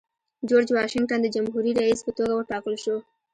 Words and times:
جورج 0.49 0.67
واشنګټن 0.75 1.19
د 1.23 1.27
جمهوري 1.35 1.71
رئیس 1.81 1.99
په 2.03 2.11
توګه 2.17 2.33
وټاکل 2.35 2.73
شو. 2.83 2.95